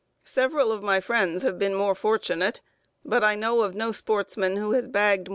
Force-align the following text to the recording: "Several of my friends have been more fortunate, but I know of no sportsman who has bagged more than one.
"Several 0.25 0.71
of 0.71 0.81
my 0.81 0.99
friends 0.99 1.43
have 1.43 1.59
been 1.59 1.75
more 1.75 1.93
fortunate, 1.93 2.59
but 3.05 3.23
I 3.23 3.35
know 3.35 3.61
of 3.61 3.75
no 3.75 3.91
sportsman 3.91 4.57
who 4.57 4.71
has 4.71 4.87
bagged 4.87 5.19
more 5.19 5.23
than 5.23 5.29
one. 5.29 5.29